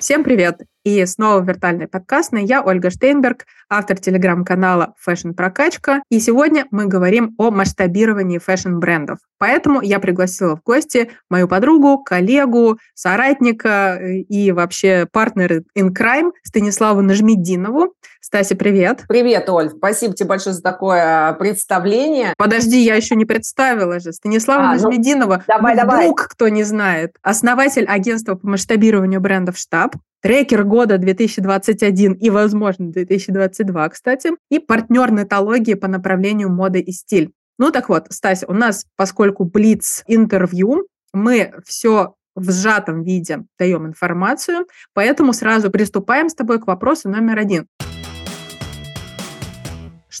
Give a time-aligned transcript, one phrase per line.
[0.00, 0.69] Всем привет!
[0.82, 2.44] И снова виртуальный подкастный.
[2.44, 6.02] Я Ольга Штейнберг, автор телеграм-канала Fashion Прокачка.
[6.10, 9.18] И сегодня мы говорим о масштабировании фэшн-брендов.
[9.38, 16.30] Поэтому я пригласила в гости мою подругу, коллегу, соратника э, и вообще партнера in crime
[16.44, 17.94] Станиславу Нажмединову.
[18.22, 19.04] Стася, привет.
[19.06, 19.70] Привет, Оль.
[19.70, 22.32] Спасибо тебе большое за такое представление.
[22.38, 24.12] Подожди, я еще не представила же.
[24.12, 26.04] Станислава а, Нажмединова, ну, давай, ну, давай.
[26.04, 32.90] вдруг кто не знает, основатель агентства по масштабированию брендов «Штаб», трекер года 2021 и, возможно,
[32.90, 37.32] 2022, кстати, и партнер нетологии по направлению моды и стиль.
[37.58, 43.86] Ну так вот, Стась, у нас, поскольку Блиц интервью, мы все в сжатом виде даем
[43.86, 47.66] информацию, поэтому сразу приступаем с тобой к вопросу номер один.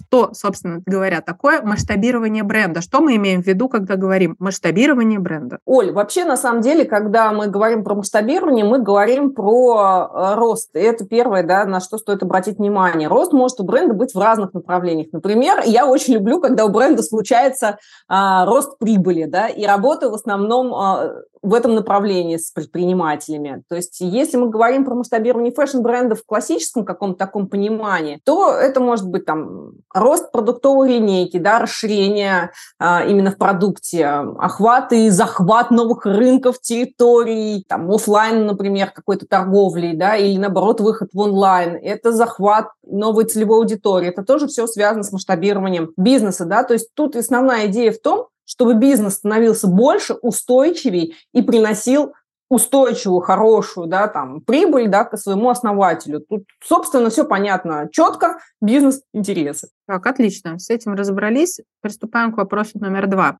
[0.04, 2.80] Что, собственно говоря, такое масштабирование бренда?
[2.80, 5.58] Что мы имеем в виду, когда говорим масштабирование бренда?
[5.64, 10.74] Оль, вообще, на самом деле, когда мы говорим про масштабирование, мы говорим про э, рост.
[10.74, 13.08] И это первое, да, на что стоит обратить внимание.
[13.08, 15.08] Рост может у бренда быть в разных направлениях.
[15.12, 17.78] Например, я очень люблю, когда у бренда случается
[18.08, 21.12] а, рост прибыли, да, и работаю в основном а,
[21.42, 23.62] в этом направлении с предпринимателями.
[23.68, 28.80] То есть если мы говорим про масштабирование фэшн-брендов в классическом каком-то таком понимании, то это
[28.80, 35.70] может быть там рост продуктовой линейки, да, расширение а, именно в продукте, охват и захват
[35.70, 41.76] новых рынков, территорий, там офлайн, например, какой-то торговли, да, или наоборот выход в онлайн.
[41.76, 44.08] Это захват новой целевой аудитории.
[44.08, 48.28] Это тоже все связано с масштабированием бизнеса, да, то есть тут основная идея в том,
[48.50, 52.14] чтобы бизнес становился больше, устойчивей и приносил
[52.50, 56.20] устойчивую, хорошую, да, там, прибыль, да, к своему основателю.
[56.20, 59.68] Тут, собственно, все понятно, четко, бизнес-интересы.
[59.86, 61.60] Так, отлично, с этим разобрались.
[61.80, 63.38] Приступаем к вопросу номер два.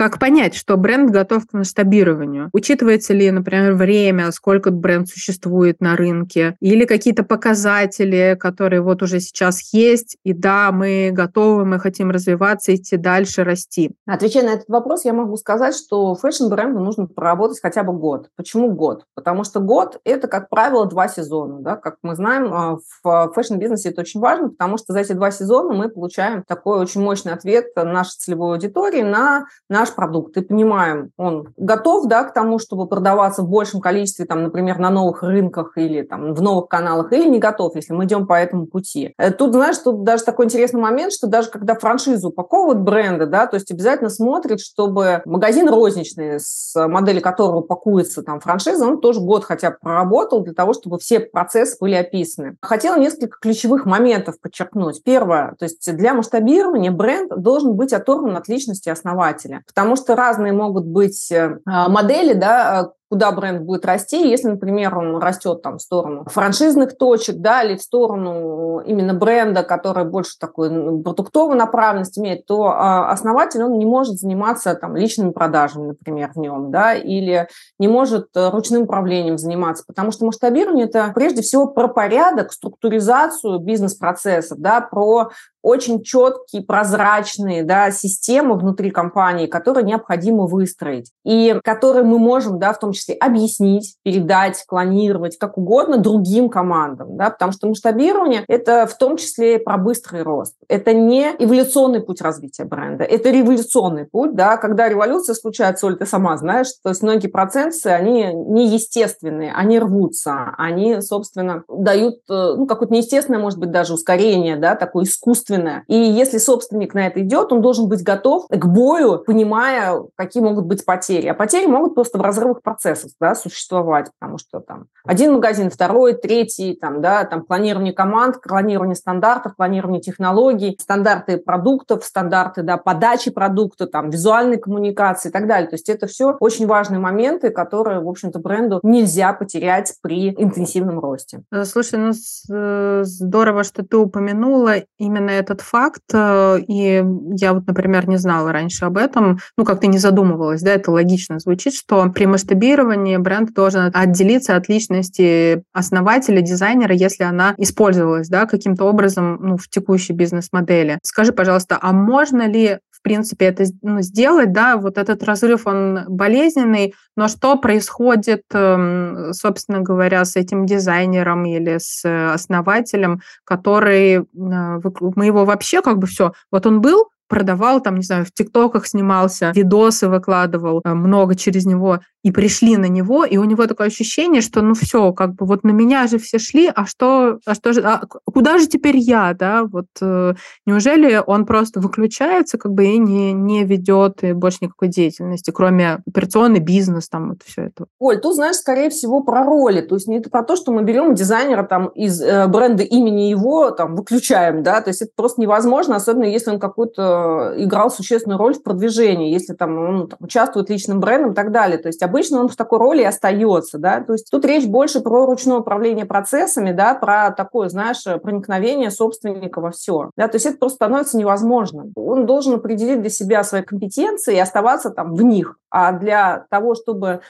[0.00, 2.48] Как понять, что бренд готов к масштабированию?
[2.54, 9.20] Учитывается ли, например, время, сколько бренд существует на рынке, или какие-то показатели, которые вот уже
[9.20, 13.90] сейчас есть, и да, мы готовы, мы хотим развиваться, идти дальше, расти?
[14.06, 18.30] Отвечая на этот вопрос, я могу сказать, что fashion-бренду нужно проработать хотя бы год.
[18.36, 19.04] Почему год?
[19.14, 21.60] Потому что год– это, как правило, два сезона.
[21.60, 21.76] Да?
[21.76, 25.74] Как мы знаем, а, в fashion-бизнесе это очень важно, потому что за эти два сезона
[25.74, 31.10] мы получаем такой очень мощный ответ нашей целевой аудитории на наш наш продукт и понимаем,
[31.16, 35.72] он готов да, к тому, чтобы продаваться в большем количестве, там, например, на новых рынках
[35.76, 39.14] или там, в новых каналах, или не готов, если мы идем по этому пути.
[39.18, 43.46] Э, тут, знаешь, тут даже такой интересный момент, что даже когда франшизу упаковывают бренды, да,
[43.46, 49.20] то есть обязательно смотрят, чтобы магазин розничный, с модели которого пакуется там франшиза, он тоже
[49.20, 52.56] год хотя бы проработал для того, чтобы все процессы были описаны.
[52.60, 55.02] Хотела несколько ключевых моментов подчеркнуть.
[55.02, 60.52] Первое, то есть для масштабирования бренд должен быть оторван от личности основателя потому что разные
[60.52, 64.30] могут быть э, а, модели, да, куда бренд будет расти.
[64.30, 69.64] Если, например, он растет там в сторону франшизных точек, да, или в сторону именно бренда,
[69.64, 70.70] который больше такой
[71.02, 76.38] продуктовой направленности имеет, то а, основатель, он не может заниматься там личными продажами, например, в
[76.38, 77.48] нем, да, или
[77.80, 83.58] не может э, ручным управлением заниматься, потому что масштабирование– это прежде всего про порядок, структуризацию
[83.58, 85.30] бизнес-процессов, да, про
[85.62, 92.72] очень четкие, прозрачные да, системы внутри компании, которые необходимо выстроить и которые мы можем, да,
[92.72, 98.86] в том числе объяснить, передать, клонировать, как угодно другим командам, да, потому что масштабирование– это
[98.86, 100.54] в том числе про быстрый рост.
[100.68, 106.06] Это не эволюционный путь развития бренда, это революционный путь, да, когда революция случается, Оль, ты
[106.06, 112.66] сама знаешь, то есть многие процессы, они неестественные, они рвутся, они, собственно, дают, э, ну,
[112.66, 115.84] какое-то неестественное, может быть, даже ускорение, да, такое искусственное.
[115.86, 120.66] И если собственник на это идет, он должен быть готов к бою, понимая, какие могут
[120.66, 121.28] быть потери.
[121.28, 126.14] А потери могут просто в разрывах процессов да, существовать, потому что там один магазин, второй,
[126.14, 133.30] третий, там, да, там планирование команд, планирование стандартов, планирование технологий, стандарты продуктов, стандарты да, подачи
[133.30, 135.68] продукта, там, визуальной коммуникации и так далее.
[135.68, 141.00] То есть это все очень важные моменты, которые, в общем-то, бренду нельзя потерять при интенсивном
[141.00, 141.42] росте.
[141.64, 142.12] Слушай, ну
[142.50, 147.04] э, здорово, что ты упомянула именно этот факт, э, и
[147.36, 151.38] я вот, например, не знала раньше об этом, ну, как-то не задумывалась, да, это логично
[151.38, 158.46] звучит, что при масштабировании бренд должен отделиться от личности основателя, дизайнера, если она использовалась, да,
[158.46, 160.98] каким-то образом, ну, в текущей бизнес-модели.
[161.02, 166.00] Скажи, пожалуйста, а можно ли в принципе, это ну, сделать, да, вот этот разрыв, он
[166.08, 172.04] болезненный, но что происходит, эм, собственно говоря, с этим дизайнером или с
[172.34, 178.02] основателем, который, э, мы его вообще как бы все, вот он был, продавал, там, не
[178.02, 182.00] знаю, в ТикТоках снимался, видосы выкладывал, э, много через него.
[182.22, 185.64] И пришли на него, и у него такое ощущение, что ну все, как бы вот
[185.64, 189.34] на меня же все шли, а что, а что же, а куда же теперь я,
[189.34, 190.34] да, вот э,
[190.66, 196.02] неужели он просто выключается, как бы и не, не ведет и больше никакой деятельности, кроме
[196.06, 197.86] операционный бизнес, там вот все это.
[197.98, 201.14] Оль, тут знаешь, скорее всего, про роли, то есть не про то, что мы берем
[201.14, 205.96] дизайнера там из э, бренда имени его, там, выключаем, да, то есть это просто невозможно,
[205.96, 211.00] особенно если он какую-то играл существенную роль в продвижении, если там он там, участвует личным
[211.00, 214.12] брендом и так далее, то есть обычно он в такой роли и остается, да, то
[214.12, 219.70] есть тут речь больше про ручное управление процессами, да, про такое, знаешь, проникновение собственника во
[219.70, 221.92] все, да, то есть это просто становится невозможным.
[221.94, 226.74] Он должен определить для себя свои компетенции и оставаться там в них, а для того,
[226.74, 227.20] чтобы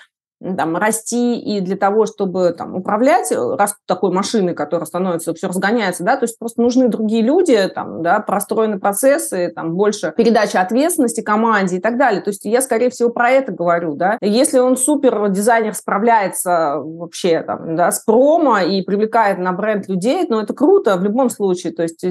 [0.40, 5.48] там, расти и для того, чтобы там, управлять э, раз такой машиной, которая становится, все
[5.48, 10.60] разгоняется, да, то есть просто нужны другие люди, там, да, простроены процессы, там, больше передача
[10.60, 12.22] ответственности команде и так далее.
[12.22, 14.16] То есть я, скорее всего, про это говорю, да.
[14.20, 20.24] Если он супер дизайнер справляется вообще там, да, с промо и привлекает на бренд людей,
[20.28, 21.72] ну, это круто в любом случае.
[21.74, 22.04] То есть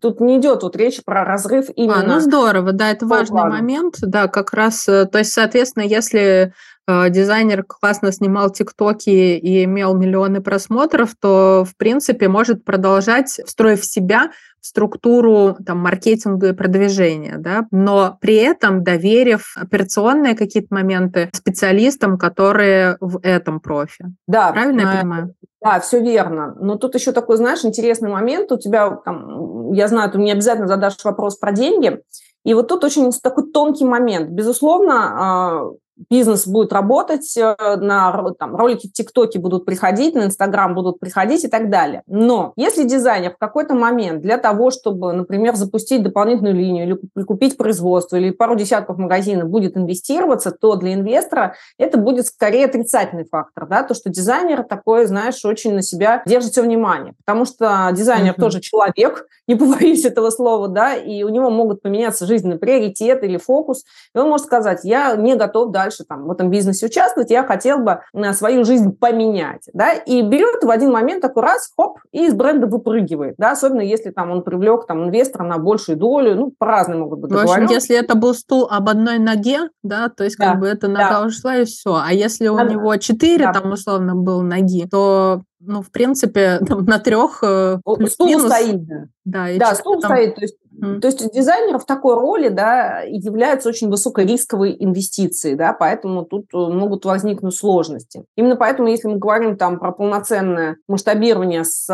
[0.00, 2.00] тут не идет вот речь про разрыв именно...
[2.00, 3.56] А, ну, здорово, да, это важный плана.
[3.56, 6.50] момент, да, как раз, э, то есть, соответственно, если Э,
[6.86, 14.30] дизайнер классно снимал тиктоки и имел миллионы просмотров, то, в принципе, может продолжать, встроив себя
[14.60, 22.18] в структуру там, маркетинга и продвижения, да, но при этом доверив операционные какие-то моменты специалистам,
[22.18, 24.06] которые в этом профи.
[24.26, 24.52] Да.
[24.52, 25.34] Правильно я понимаю?
[25.62, 26.54] Да, все верно.
[26.60, 28.52] Но тут еще такой, знаешь, интересный момент.
[28.52, 32.00] У тебя, там, я знаю, ты мне обязательно задашь вопрос про деньги.
[32.44, 34.30] И вот тут очень такой тонкий момент.
[34.30, 35.70] Безусловно, а,
[36.10, 41.44] бизнес будет работать, э, на там, ролики в ТикТоке будут приходить, на Инстаграм будут приходить
[41.44, 42.02] и так далее.
[42.06, 47.56] Но если дизайнер в какой-то момент для того, чтобы, например, запустить дополнительную линию или купить
[47.56, 53.66] производство, или пару десятков магазинов будет инвестироваться, то для инвестора это будет скорее отрицательный фактор,
[53.66, 58.34] да, то, что дизайнер такой, знаешь, очень на себя держит все внимание, потому что дизайнер
[58.34, 58.40] mm-hmm.
[58.40, 63.36] тоже человек, не побоюсь этого слова, да, и у него могут поменяться жизненные приоритеты или
[63.36, 63.84] фокус,
[64.14, 67.78] и он может сказать, я не готов дальше там в этом бизнесе участвовать, я хотел
[67.78, 72.26] бы на свою жизнь поменять, да, и берет в один момент такой раз, хоп, и
[72.26, 76.52] из бренда выпрыгивает, да, особенно если там он привлек там инвестора на большую долю, ну,
[76.58, 80.36] по-разному могут быть В общем, если это был стул об одной ноге, да, то есть
[80.36, 81.26] как да, бы эта нога да.
[81.26, 82.64] ушла и все, а если у да.
[82.64, 83.52] него четыре да.
[83.52, 87.78] там условно был ноги, то ну, в принципе, там, на трех э,
[88.08, 89.08] Стул стоит, да.
[89.24, 90.12] Да, да стул там...
[90.12, 90.36] стоит.
[90.36, 91.00] То есть, mm.
[91.00, 96.56] то есть дизайнер в такой роли, да, является очень высокорисковой инвестицией, да, поэтому тут э,
[96.56, 98.24] могут возникнуть сложности.
[98.36, 101.88] Именно поэтому, если мы говорим там про полноценное масштабирование с,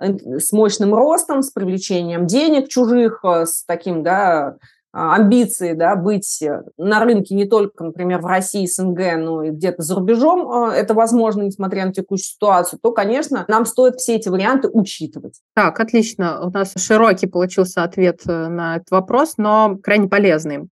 [0.00, 4.56] э, с мощным ростом, с привлечением денег чужих, с таким, да,
[4.96, 9.82] амбиции да, быть э, на рынке не только, например, в России, СНГ, но и где-то
[9.82, 14.28] за рубежом, а, это возможно, несмотря на текущую ситуацию, то, конечно, нам стоит все эти
[14.28, 15.40] варианты учитывать.
[15.54, 16.40] Так, отлично.
[16.46, 20.68] У нас широкий получился ответ э, на этот вопрос, но крайне полезный.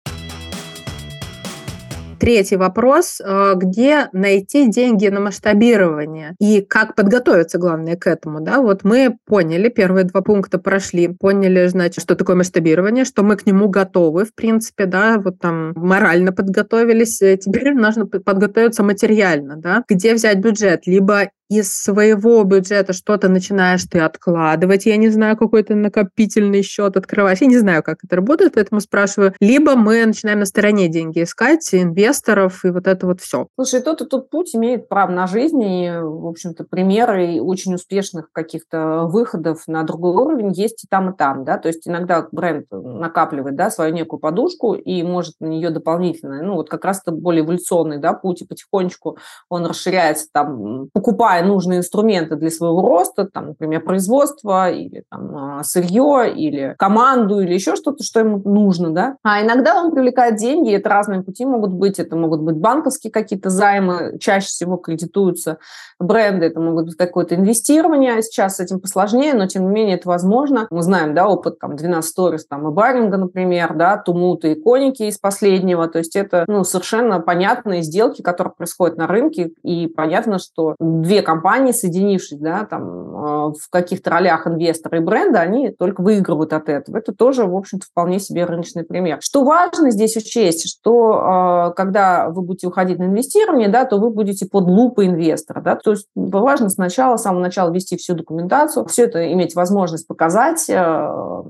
[2.25, 3.21] Третий вопрос.
[3.21, 6.35] Э, где найти деньги на масштабирование?
[6.41, 8.41] И как подготовиться, главное, к этому?
[8.41, 8.63] Да?
[8.63, 13.45] Вот мы поняли, первые два пункта прошли, поняли, значит, что такое масштабирование, что мы к
[13.45, 19.85] нему готовы, в принципе, да, вот там морально подготовились, э, теперь нужно подготовиться материально, да,
[19.87, 25.75] где взять бюджет, либо из своего бюджета что-то начинаешь ты откладывать, я не знаю, какой-то
[25.75, 29.35] накопительный счет открывать, я не знаю, как это работает, поэтому спрашиваю.
[29.41, 33.47] Либо мы начинаем на стороне деньги искать, инвесторов и вот это вот все.
[33.57, 38.31] Слушай, тот и тот путь имеет право на жизнь, и, в общем-то, примеры очень успешных
[38.33, 42.67] каких-то выходов на другой уровень есть и там, и там, да, то есть иногда бренд
[42.71, 47.15] накапливает, да, свою некую подушку и может на нее дополнительно, ну, вот как раз это
[47.15, 53.27] более эволюционный, да, путь, и потихонечку он расширяется, там, покупая нужные инструменты для своего роста,
[53.27, 58.91] там, например, производство или там, а, сырье, или команду, или еще что-то, что ему нужно,
[58.91, 59.17] да.
[59.23, 63.51] А иногда он привлекает деньги, это разные пути могут быть, это могут быть банковские какие-то
[63.51, 65.59] займы, чаще всего кредитуются
[65.99, 70.09] бренды, это могут быть какое-то инвестирование, сейчас с этим посложнее, но тем не менее это
[70.09, 70.67] возможно.
[70.71, 75.05] Мы знаем, да, опыт там 12 Stories, там и Баринга, например, да, Тумута и Коники
[75.05, 80.39] из последнего, то есть это, ну, совершенно понятные сделки, которые происходят на рынке, и понятно,
[80.39, 86.03] что две компании, соединившись, да, там, э, в каких-то ролях инвестора и бренда, они только
[86.03, 86.99] выигрывают от этого.
[86.99, 89.19] Это тоже, в общем-то, вполне себе рыночный пример.
[89.21, 94.11] Что важно здесь учесть, что э, когда вы будете уходить на инвестирование, да, то вы
[94.11, 98.87] будете под лупой инвестора, да, то есть важно сначала, с самого начала вести всю документацию,
[98.87, 101.43] все это иметь возможность показать, э,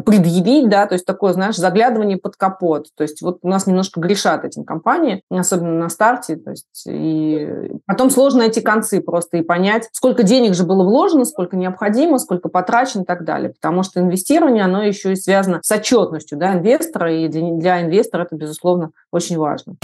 [0.00, 2.88] предъявить, да, то есть такое, знаешь, заглядывание под капот.
[2.96, 7.72] То есть вот у нас немножко грешат этим компании, особенно на старте, то есть и
[7.86, 12.48] потом сложно найти концы просто и понять, сколько денег же было вложено, сколько необходимо, сколько
[12.48, 13.50] потрачено и так далее.
[13.50, 18.36] Потому что инвестирование, оно еще и связано с отчетностью да, инвестора, и для, инвестора это,
[18.36, 19.76] безусловно, очень важно.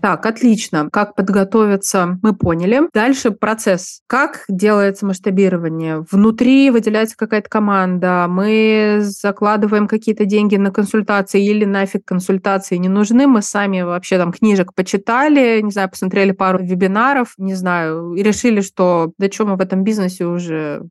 [0.00, 0.88] Так, отлично.
[0.92, 2.82] Как подготовиться, мы поняли.
[2.94, 4.02] Дальше процесс.
[4.06, 6.04] Как делается масштабирование?
[6.10, 13.26] Внутри выделяется какая-то команда, мы закладываем какие-то деньги на консультации или нафиг консультации не нужны,
[13.26, 18.60] мы сами вообще там книжек почитали, не знаю, посмотрели пару вебинаров, не знаю, и решили,
[18.60, 20.82] что да что мы в этом бизнесе уже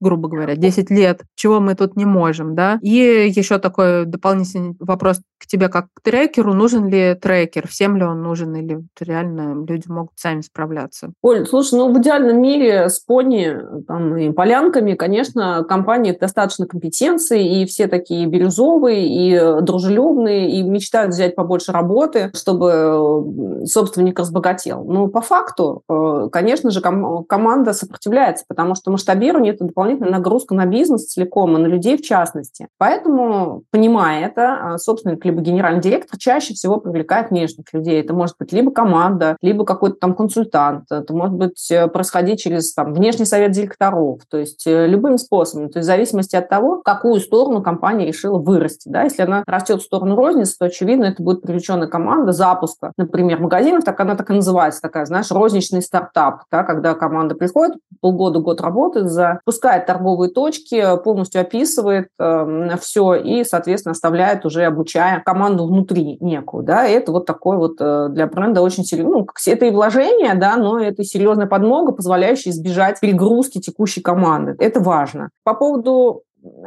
[0.00, 2.78] грубо говоря, 10 лет, чего мы тут не можем, да.
[2.82, 6.54] И еще такой дополнительный вопрос к тебе как к трекеру.
[6.54, 7.68] Нужен ли трекер?
[7.68, 8.54] Всем ли он нужен?
[8.54, 11.12] Или реально люди могут сами справляться?
[11.22, 17.62] Оль, слушай, ну в идеальном мире с пони там, и полянками, конечно, компании достаточно компетенции,
[17.62, 24.84] и все такие бирюзовые, и дружелюбные, и мечтают взять побольше работы, чтобы собственник разбогател.
[24.84, 30.18] Но по факту, э, конечно же, ком- команда сопротивляется, потому что масштабирование– это дополнительно дополнительная
[30.18, 32.68] нагрузка на бизнес целиком и на людей в частности.
[32.78, 38.00] Поэтому, понимая это, а, собственник либо генеральный директор чаще всего привлекает внешних людей.
[38.00, 40.84] Это может быть либо команда, либо какой-то там консультант.
[40.90, 44.20] Это может быть э, происходить через там, внешний совет директоров.
[44.28, 45.70] То есть э, любым способом.
[45.70, 48.88] То есть в зависимости от того, какую сторону компания решила вырасти.
[48.88, 49.04] Да?
[49.04, 53.84] Если она растет в сторону розницы, то, очевидно, это будет привлеченная команда запуска, например, магазинов,
[53.84, 58.60] так она так и называется, такая, знаешь, розничный стартап, да, когда команда приходит, полгода, год
[58.60, 65.20] работает, запускает разбирает торговые точки, полностью описывает э, эм, все и, соответственно, оставляет уже, обучая
[65.20, 66.64] команду внутри некую.
[66.64, 69.12] Да, и это вот такой вот э, для бренда очень серьезно.
[69.18, 74.56] Ну, это и вложение, да, но это серьезная подмога, позволяющая избежать перегрузки текущей команды.
[74.58, 75.30] Это важно.
[75.44, 76.22] По поводу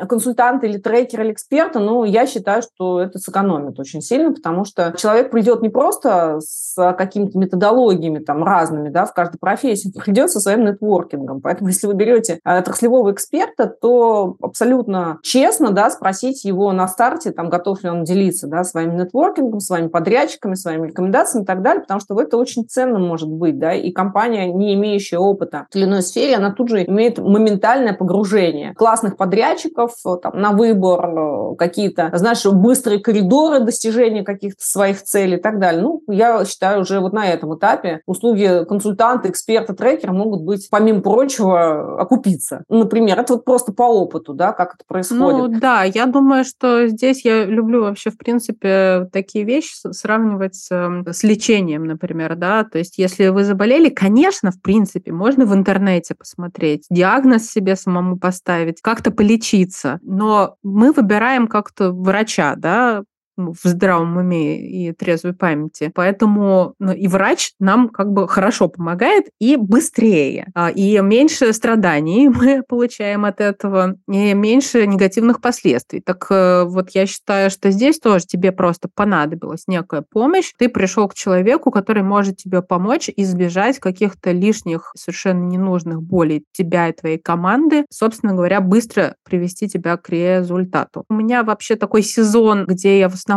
[0.07, 4.93] консультанта или трекера или эксперта, ну, я считаю, что это сэкономит очень сильно, потому что
[4.97, 10.39] человек придет не просто с какими-то методологиями там разными, да, в каждой профессии, придет со
[10.39, 11.41] своим нетворкингом.
[11.41, 17.49] Поэтому если вы берете отраслевого эксперта, то абсолютно честно, да, спросить его на старте, там,
[17.49, 21.99] готов ли он делиться, да, своим нетворкингом, своими подрядчиками, своими рекомендациями и так далее, потому
[21.99, 25.89] что это очень ценно может быть, да, и компания, не имеющая опыта в той или
[25.89, 31.09] иной сфере, она тут же имеет моментальное погружение классных подрядчиков, заказчиков э, там, на выбор,
[31.09, 35.81] э, какие-то, знаешь, быстрые коридоры достижения каких-то своих целей и так далее.
[35.81, 41.01] Ну, я считаю, уже вот на этом этапе услуги консультанта, эксперта, трекера могут быть, помимо
[41.01, 42.63] прочего, окупиться.
[42.69, 45.51] Например, это вот просто по опыту, да, как это происходит.
[45.51, 50.71] Ну, да, я думаю, что здесь я люблю вообще, в принципе, такие вещи сравнивать с,
[50.71, 55.53] эм, с лечением, например, да, то есть если вы заболели, конечно, в принципе, можно в
[55.53, 63.03] интернете посмотреть, диагноз себе самому поставить, как-то полечить, учиться, но мы выбираем как-то врача, да,
[63.39, 65.91] в здравом уме и трезвой памяти.
[65.93, 70.47] Поэтому ну, и врач нам как бы хорошо помогает и быстрее.
[70.53, 76.01] А, и меньше страданий мы получаем от этого, и меньше негативных последствий.
[76.01, 80.51] Так э, вот я считаю, что здесь тоже тебе просто понадобилась некая помощь.
[80.57, 86.89] Ты пришел к человеку, который может тебе помочь избежать каких-то лишних, совершенно ненужных болей тебя
[86.89, 87.85] и твоей команды.
[87.89, 91.05] Собственно говоря, быстро привести тебя к результату.
[91.09, 93.28] У меня вообще такой сезон, где я в основном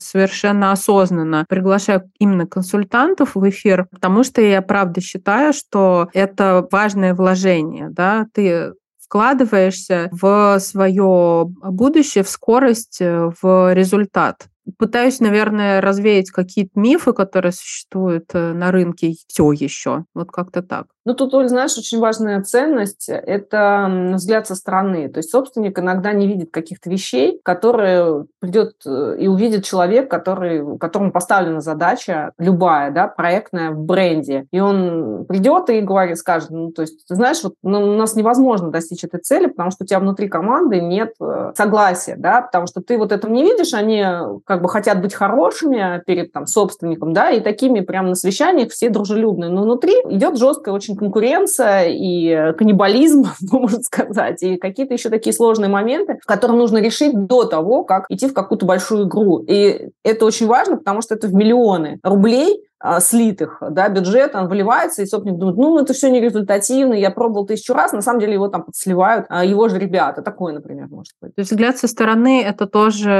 [0.00, 7.14] совершенно осознанно приглашаю именно консультантов в эфир, потому что я правда считаю, что это важное
[7.14, 8.72] вложение, да, ты
[9.10, 14.46] вкладываешься в свое будущее, в скорость, э, в результат.
[14.78, 20.04] Пытаюсь, наверное, развеять какие-то мифы, которые существуют э, на рынке все еще.
[20.14, 20.86] Вот как-то так.
[21.06, 25.08] Ну, тут, Оль, знаешь, очень важная ценность– это взгляд со стороны.
[25.08, 30.78] То есть собственник иногда не видит каких-то вещей, которые придет э, и увидит человек, который,
[30.78, 34.46] которому поставлена задача любая, да, проектная в бренде.
[34.52, 38.70] И он придет и говорит, скажет, ну, то есть, знаешь, вот ну, у нас невозможно
[38.70, 42.82] достичь этой цели, потому что у тебя внутри команды нет э, согласия, да, потому что
[42.82, 44.04] ты вот этого не видишь, они
[44.50, 48.90] как бы хотят быть хорошими перед там собственником, да, и такими прямо на совещаниях все
[48.90, 49.48] дружелюбные.
[49.48, 55.68] Но внутри идет жесткая очень конкуренция и каннибализм, можно сказать, и какие-то еще такие сложные
[55.68, 59.38] моменты, которые нужно решить до того, как идти в какую-то большую игру.
[59.46, 62.64] И это очень важно, потому что это в миллионы рублей,
[63.00, 67.74] слитых, да, бюджет, он выливается, и собственник думает, ну, это все нерезультативно, я пробовал тысячу
[67.74, 70.22] раз, на самом деле его там подсливают а, его же ребята.
[70.22, 71.34] Такое, например, может быть.
[71.34, 73.10] То есть взгляд со стороны– это тоже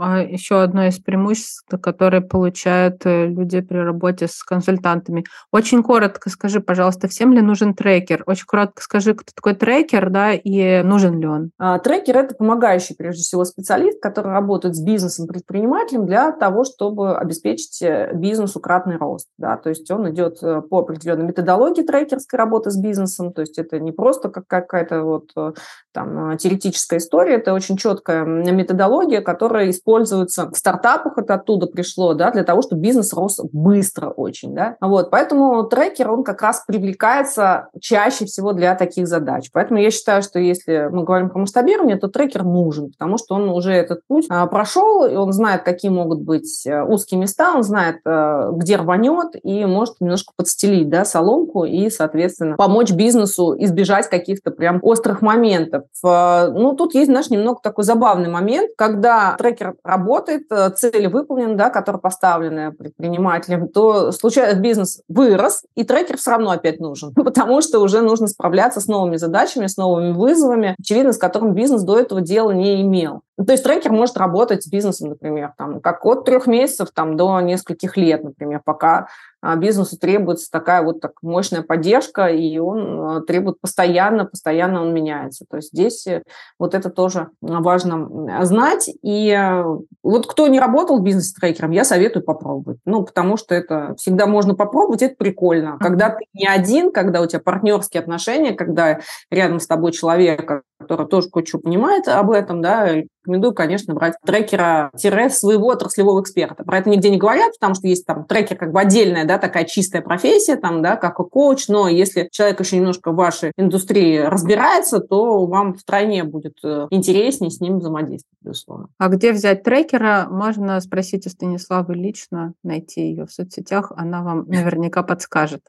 [0.00, 5.24] а, еще одно из преимуществ, которые получают э, люди при работе с консультантами.
[5.50, 8.22] Очень коротко скажи, пожалуйста, всем ли нужен трекер?
[8.26, 11.50] Очень коротко скажи, кто такой трекер, да, и нужен ли он?
[11.82, 17.82] Трекер– это помогающий, прежде всего, специалист, который работает с бизнесом, предпринимателем для того, чтобы обеспечить
[17.82, 19.28] э, бизнесу кратный рост.
[19.38, 19.56] Да?
[19.56, 23.78] То есть он идет э, по определенной методологии трекерской работы с бизнесом, то есть это
[23.78, 25.52] не просто как какая-то вот э,
[25.92, 32.30] там теоретическая история, это очень четкая методология, которая используется в стартапах, это оттуда пришло, да,
[32.30, 34.76] для того, чтобы бизнес рос быстро очень, да.
[34.80, 39.50] Вот, поэтому трекер, он как раз привлекается чаще всего для таких задач.
[39.52, 43.48] Поэтому я считаю, что если мы говорим про масштабирование, то трекер нужен, потому что он
[43.48, 48.00] уже этот путь а, прошел, и он знает, какие могут быть узкие места, он знает,
[48.04, 54.78] где рванет и может немножко подстелить да, соломку и, соответственно, помочь бизнесу избежать каких-то прям
[54.82, 55.84] острых моментов.
[56.02, 61.70] Ну, тут есть, знаешь, немного такой забавный момент, когда трекер работает, э, цели выполнены, да,
[61.70, 67.80] которые поставлены предпринимателем, то случается бизнес вырос, и трекер все равно опять нужен, потому что
[67.80, 72.20] уже нужно справляться с новыми задачами, с новыми вызовами, очевидно, с которым бизнес до этого
[72.20, 73.22] дела не имел.
[73.38, 77.16] Ну, то есть трекер может работать с бизнесом, например, там, как от трех месяцев там,
[77.16, 83.18] до нескольких лет, например, пока а, бизнесу требуется такая вот так мощная поддержка, и он
[83.18, 85.44] э, требует постоянно, постоянно он меняется.
[85.50, 86.22] То есть здесь э,
[86.60, 88.88] вот это тоже важно знать.
[89.02, 89.64] И э,
[90.04, 92.78] вот кто не работал бизнес-трекером, я советую попробовать.
[92.84, 95.76] Ну, потому что это всегда можно попробовать, это прикольно.
[95.80, 101.06] Когда ты не один, когда у тебя партнерские отношения, когда рядом с тобой человек, который
[101.06, 106.64] тоже кое-что понимает об этом, да, рекомендую, конечно, брать трекера-своего отраслевого эксперта.
[106.64, 109.64] Про это нигде не говорят, потому что есть там трекер как бы отдельная, да, такая
[109.64, 114.18] чистая профессия, там, да, как и коуч, но если человек еще немножко в вашей индустрии
[114.18, 118.88] разбирается, то вам втройне будет э, интереснее с ним взаимодействовать, безусловно.
[118.98, 120.26] А где взять трекера?
[120.30, 125.62] Можно спросить у Станиславы лично, найти ее в соцсетях, она вам наверняка подскажет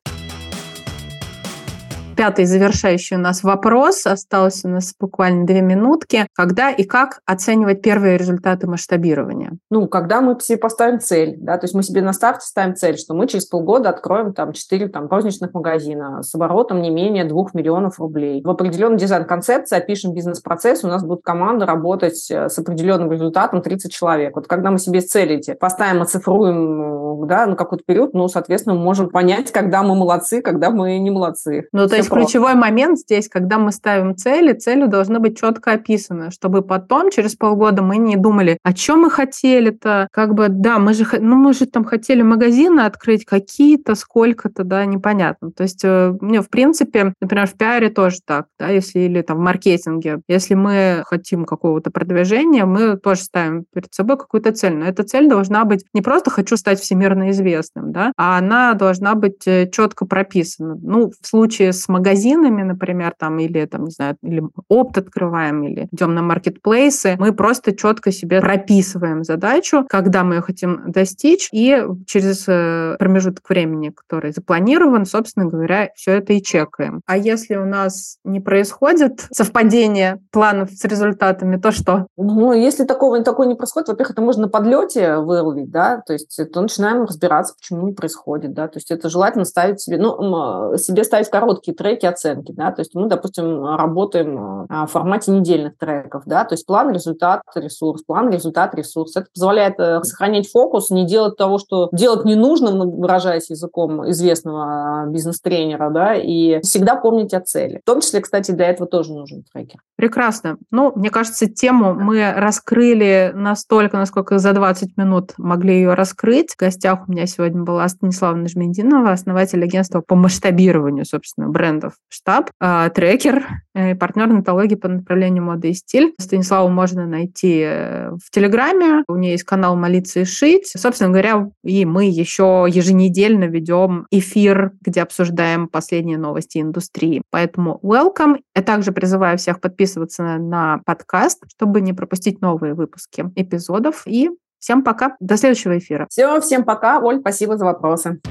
[2.23, 4.07] пятый завершающий у нас вопрос.
[4.07, 6.25] Осталось у нас буквально две минутки.
[6.31, 9.57] Когда и как оценивать первые результаты масштабирования?
[9.69, 12.97] Ну, когда мы себе поставим цель, да, то есть мы себе на старте ставим цель,
[12.97, 17.47] что мы через полгода откроем там 4 там, розничных магазина с оборотом не менее 2
[17.55, 18.41] миллионов рублей.
[18.41, 23.91] В определенной дизайн-концепции опишем бизнес-процесс, у нас будет команда работать э, с определенным результатом 30
[23.91, 24.33] человек.
[24.37, 28.83] Вот когда мы себе цели эти поставим, оцифруем да, на какой-то период, ну, соответственно, мы
[28.83, 31.67] можем понять, когда мы молодцы, когда мы не молодцы.
[31.71, 36.31] Ну, то есть ключевой момент здесь, когда мы ставим цели, цели должны быть четко описаны,
[36.31, 40.93] чтобы потом, через полгода, мы не думали, о чем мы хотели-то, как бы, да, мы
[40.93, 45.51] же, ну, мы же там хотели магазины открыть какие-то, сколько-то, да, непонятно.
[45.51, 49.37] То есть, э, мне, в принципе, например, в пиаре тоже так, да, если, или там
[49.37, 54.85] в маркетинге, если мы хотим какого-то продвижения, мы тоже ставим перед собой какую-то цель, но
[54.85, 59.45] эта цель должна быть не просто «хочу стать всемирно известным», да, а она должна быть
[59.47, 60.77] э, четко прописана.
[60.81, 65.87] Ну, в случае с магазинами, например, там, или, там, не знаю, или опт открываем, или
[65.91, 71.83] идем на маркетплейсы, мы просто четко себе прописываем задачу, когда мы ее хотим достичь, и
[72.05, 77.01] через э, промежуток времени, который запланирован, собственно говоря, все это и чекаем.
[77.05, 82.07] А если у нас не происходит совпадение планов с результатами, то что?
[82.17, 86.39] Ну, если такого, такого не происходит, во-первых, это можно на подлете выловить, да, то есть
[86.51, 91.03] то начинаем разбираться, почему не происходит, да, то есть это желательно ставить себе, ну, себе
[91.03, 96.23] ставить короткие треки оценки, да, то есть мы, допустим, работаем а, в формате недельных треков,
[96.25, 99.15] да, то есть план, результат, ресурс, план, результат, ресурс.
[99.15, 104.09] Это позволяет э, сохранять фокус, не делать того, что делать не нужно, ну, выражаясь языком
[104.09, 107.81] известного бизнес-тренера, да, и всегда помнить о цели.
[107.83, 109.79] В том числе, кстати, для этого тоже нужен трекер.
[109.95, 110.57] Прекрасно.
[110.71, 116.51] Ну, мне кажется, тему мы раскрыли настолько, насколько за 20 минут могли ее раскрыть.
[116.51, 122.49] В гостях у меня сегодня была Станислава Нажмединова, основатель агентства по масштабированию, собственно, брендов штаб,
[122.59, 126.13] э, трекер, э, партнер нотологии по направлению моды и стиль.
[126.19, 130.73] Станиславу можно найти э, в Телеграме, у нее есть канал «Молиться и шить».
[130.75, 137.21] Собственно говоря, и мы еще еженедельно ведем эфир, где обсуждаем последние новости индустрии.
[137.31, 138.39] Поэтому welcome.
[138.55, 144.03] Я также призываю всех подписываться на подкаст, чтобы не пропустить новые выпуски эпизодов.
[144.05, 144.29] И
[144.63, 145.15] всем пока.
[145.19, 146.07] До следующего эфира.
[146.09, 146.99] Все, всем пока.
[146.99, 148.21] Оль, спасибо за вопросы.